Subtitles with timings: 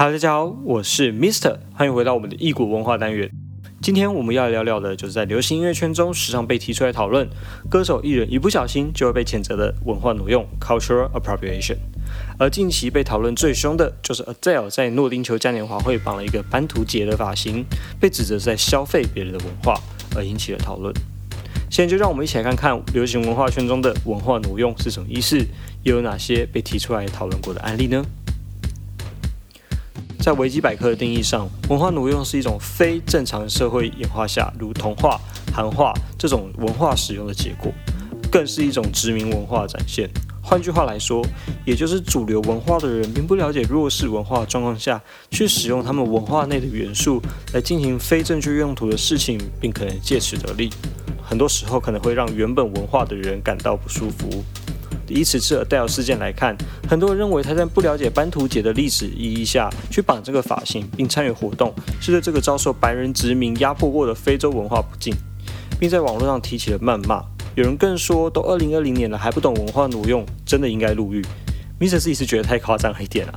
[0.00, 3.30] 大家好，我是 Mister，欢迎回到我们的异国文化单元。
[3.82, 7.28] 今天我们要聊聊的就是在流行音乐圈中时常被提出来讨论，
[7.68, 11.76] 歌手艺人一不小心就会被谴责的文化挪用 （cultural appropriation）。
[12.38, 17.62] 而近期被讨论最凶的就是 Adele 在诺丁球嘉年华会绑了一个班图杰的发型，
[18.00, 19.78] 被指责是在消费别人的文化，
[20.16, 20.94] 而引起了讨论。
[21.68, 25.36] 现在就让我们一起来看看流行文化圈中的文化挪用是什么意思，
[25.82, 28.02] 又有哪些被提出来讨论过的案例呢？
[30.20, 35.18] 在维基百科的定义上，文化挪用是一种非正常社会演化下，如童话、
[35.50, 37.72] 韩化这种文化使用的结果，
[38.30, 40.10] 更是一种殖民文化展现。
[40.42, 41.24] 换句话来说，
[41.64, 45.00] 也就是主流文化的人并不了解弱势文化状况下
[45.30, 47.22] 去使用他们文化内的元素
[47.54, 50.68] 来进行非正确用途的事情，并可能借此得利。
[51.22, 54.44] 很多时候可能会让原本文化的人感到不舒服。
[55.10, 56.56] 以此次 Adele 事件来看，
[56.88, 65.14] 很多人认为他在不了解班图节的历史意义下去绑这个发型，并参与活动，是对这个遭受白人殖民压迫过的非洲文化不敬，
[65.78, 67.22] 并在网络上提起了谩骂。
[67.56, 71.20] 有人更说，都二零二零年了还不懂文化挪用，真的应该入狱。
[71.80, 73.34] Mr 自己是觉得太夸张了一点啊。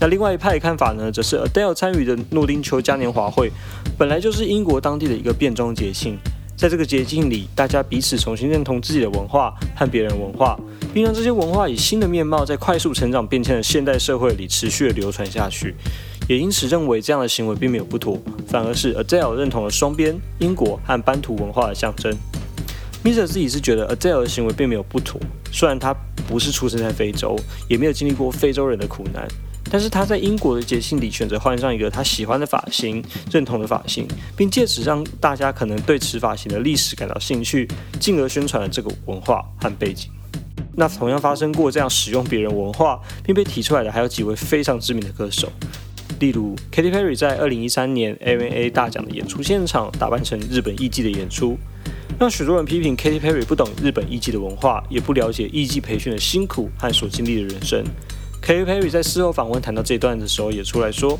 [0.00, 3.50] 那另外一派的看法呢，则是 Adele 参与的诺丁球嘉年华会，
[3.96, 6.18] 本来就是英国当地的一个变装节庆，
[6.64, 10.58] 在这个捷径里，大家彼此重新认同自己的文化和别人文化。
[10.94, 15.74] 并让这些文化以新的面貌，在快速成长变迁的现代社会里持续的流传下去，
[16.26, 22.10] 也因此认为这样的行为并没有不妥，反而是 Adele 认同了双边英国和班图文化的象征。
[23.02, 25.20] m i s e r 自己是觉得 Adele 的行为并没有不妥，
[25.52, 25.94] 虽然他
[26.26, 29.28] 不是出生在非洲，也没有经历过非洲人的苦难，
[29.74, 37.66] 但是他在英国的节庆里选择换上一个他喜欢的发型、认同的发型，并借此让大家可能对此发型的历史感到兴趣，
[37.98, 40.12] 进而宣传了这个文化和背景。
[40.76, 45.50] 那同样发生过这样使用别人文化并被提出来的，还有几位非常知名的歌手，
[46.20, 51.58] 例如 Katy Perry 在二零一三年 AMA 大奖的演出现场打扮成日本艺伎的演出，
[52.16, 57.84] 让许多人批评 Katy Perry 不懂日本艺伎的文化，也不了解艺伎培训的辛苦和所经历的人生。
[58.44, 61.18] Katy Perry 在事后访问谈到这段的时候，也出来说：“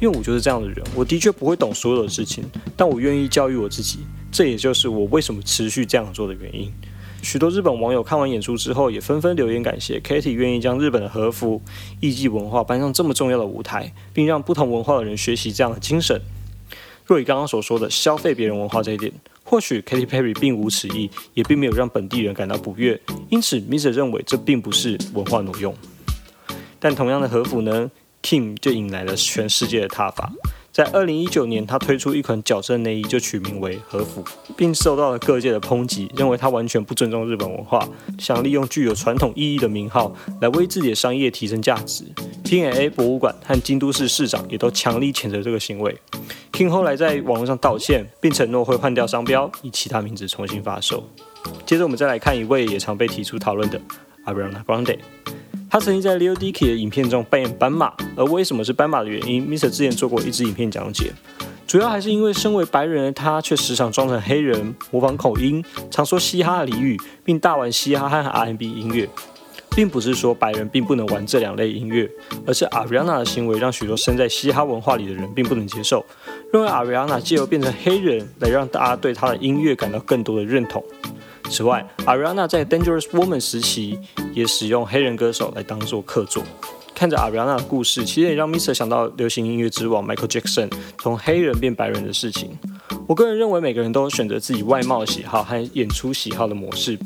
[0.00, 2.42] 因为我就是这样的人，我的确不会懂所有的事情，
[2.74, 3.98] 但我愿意教育我自己，
[4.32, 6.72] 这也就是我为什么持续这样做的原因。”
[7.20, 11.60] 许多日本网友看完演出之后，也纷纷留言感谢 Katy 愿意将日本的和服
[12.00, 16.18] 艺伎文化搬上这么重要的舞台，并让不同文化的人学习这样的精神。
[17.04, 22.98] 若以刚刚所说的消费别人文化这一点，或许 Katy Perry 并无此意，也并没有让本地人感到不悦，
[23.28, 25.74] 因此 Mr 认为这并不是文化挪用。
[26.84, 27.90] 但同样的和服呢
[28.22, 30.30] ，Kim 就引来了全世界的挞伐。
[30.70, 34.22] 在二零一九年，他推出一款矫正内衣，就取名为和服，
[34.54, 42.04] 并受到了各界的抨击，认为他完全不尊重日本文化，想利用具有传统意义的名号来为自己的商业提升价值。
[42.44, 45.96] P&A 博物馆和京都市市长也都强力谴责这个行为。
[46.52, 51.08] King 后来在网络上道歉，并承诺会换掉商标，以其他名字重新发售。
[51.64, 53.80] 接着，我们再来看一位也常被提出讨论的
[54.26, 54.98] Ariana Grande。
[55.74, 61.12] 他曾经在 Leo Dicky 的影片中扮演斑马，而为什么是斑马的原因，Mr 之前做过一支影片讲解。
[61.66, 69.08] 主要还是因为身为白人的他，却时常装成黑人，模仿口音，常说嘻哈俚语，并大玩嘻哈和 R&B 音乐。
[69.74, 72.08] 并不是说白人并不能玩这两类音乐，
[72.46, 76.06] 而是 Ariana 的行为让许多身在嘻哈文化里的人并不能接受，
[76.52, 80.84] 认为 Ariana 借由变成黑人来让大家对他的音乐感到更多的认同。
[81.50, 83.98] 此外，Ariana 在 Dangerous Woman 时期
[84.32, 86.42] 也使用黑人歌手来当做客座。
[86.94, 92.56] 看着 Ariana 的故事，其实也让 Mr 想到流行音乐之王 Michael Jackson 从黑人变白人的事情。
[93.06, 96.98] 我个人认为，每个人都有选择自己外貌喜好和演出喜好的模式。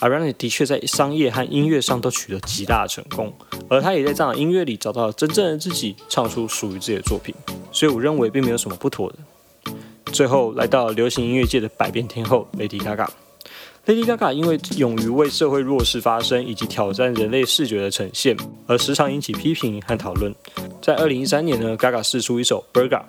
[0.00, 3.32] Ariana 的确在商业和音乐上都取得极大的成功，
[3.68, 7.34] 而她也在这样的音乐里找到了真正的自己，唱出属于自己的作品。
[7.72, 9.72] 所以，我认为并没有什么不妥的。
[10.12, 13.08] 最后，来到流行音乐界的百变天后 Lady Gaga。
[13.88, 20.30] Lady Gaga 因为勇于为社会弱势发声，以及挑战人类视觉的呈现，而时常引起批评和讨论。
[20.82, 23.00] 在二零一三年呢，Gaga 试出一首 Burga。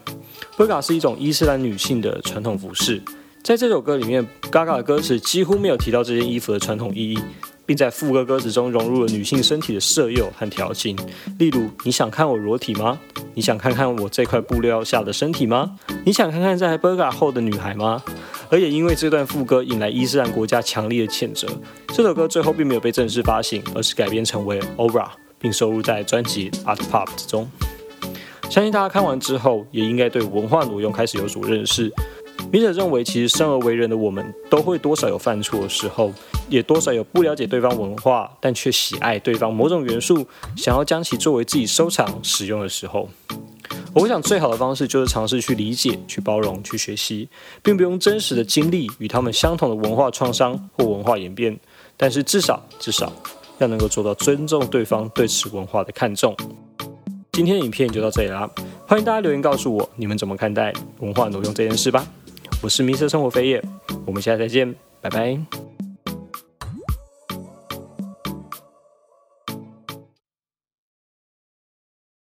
[0.56, 3.01] Burga 是一种伊斯兰女性的传统服饰。
[3.44, 7.19] 在这首歌里面，Gaga 的歌词几乎没有提到这件衣服的传统意义，
[7.65, 10.98] 并在副歌歌词中融入了女性身体的色诱和调情。
[11.38, 12.98] 例如，你想看我裸体吗？
[13.33, 15.77] 你想看看我这块布料下的身体吗？
[16.06, 18.01] 你想看看在 Burga 后的女孩吗？
[18.51, 21.48] 而也因为这段副歌引来伊斯兰国家强烈的谴责，
[21.90, 25.07] 这首歌最后并没有被正式发行，而是改编成为 Ora，
[25.40, 27.48] 并收录在专辑 Art Pop 之中。
[28.50, 31.92] 相信大家看完之后，也应该对文化挪用开始有所认识。
[32.51, 36.12] 笔者认为，其实生而为人的我们，都会多少有犯错的时候，
[36.50, 40.25] 也多少有不了解对方文化，但却喜爱对方某种元素，
[40.56, 43.07] 想要将其作为自己收藏使用的时候。
[43.94, 47.27] 我想最好的方式就是尝试去理解、去包容、去学习，
[47.62, 51.57] 并不用真实的经历与他们相同的文化创伤或文化演变，
[51.97, 53.12] 但是至少至少
[53.57, 56.36] 要能够做到尊重对方对此文化的看重。
[57.31, 58.50] 今天的影片就到这里啦，
[58.88, 62.06] 欢迎大家留言告诉我你们怎么看待文化挪用这件事吧。
[62.62, 63.63] 我是迷色生活飞叶，
[64.06, 65.58] 我们下次再见，拜拜。